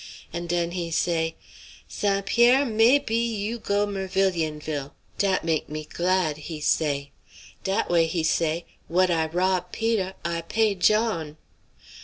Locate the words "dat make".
5.19-5.69